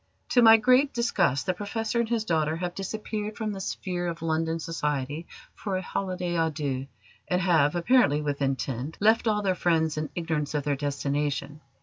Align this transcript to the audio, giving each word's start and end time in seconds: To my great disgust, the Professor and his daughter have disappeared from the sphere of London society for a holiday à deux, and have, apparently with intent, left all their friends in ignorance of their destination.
To 0.29 0.41
my 0.41 0.57
great 0.57 0.95
disgust, 0.95 1.45
the 1.45 1.53
Professor 1.53 1.99
and 1.99 2.09
his 2.09 2.25
daughter 2.25 2.55
have 2.55 2.73
disappeared 2.73 3.37
from 3.37 3.51
the 3.51 3.61
sphere 3.61 4.07
of 4.07 4.23
London 4.23 4.57
society 4.59 5.27
for 5.53 5.77
a 5.77 5.81
holiday 5.83 6.33
à 6.37 6.51
deux, 6.51 6.87
and 7.27 7.39
have, 7.39 7.75
apparently 7.75 8.19
with 8.19 8.41
intent, 8.41 8.97
left 8.99 9.27
all 9.27 9.43
their 9.43 9.53
friends 9.53 9.97
in 9.97 10.09
ignorance 10.15 10.55
of 10.55 10.63
their 10.63 10.75
destination. 10.75 11.61